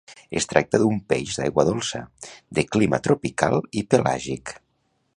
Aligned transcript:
Es 0.37 0.47
tracta 0.53 0.79
d'un 0.83 0.97
peix 1.13 1.35
d'aigua 1.41 1.67
dolça, 1.69 2.01
de 2.59 2.65
clima 2.77 3.01
tropical 3.09 3.63
i 3.83 3.89
pelàgic. 3.95 4.57